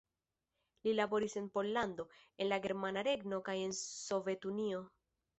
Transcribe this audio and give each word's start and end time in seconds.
Li 0.85 0.93
laboris 0.99 1.35
en 1.41 1.49
Pollando, 1.57 2.07
en 2.43 2.49
la 2.49 2.57
Germana 2.63 3.03
Regno 3.11 3.39
kaj 3.49 3.55
en 3.67 3.75
Sovetunio. 3.81 4.81